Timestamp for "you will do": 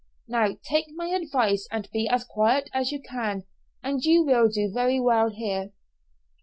4.03-4.71